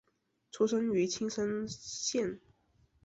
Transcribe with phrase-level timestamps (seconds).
[0.51, 2.39] 出身于青森县。